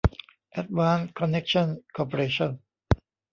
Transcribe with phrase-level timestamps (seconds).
[0.51, 2.51] แอดวานซ์ คอนเนคชั่น คอร์ปอเรชั่น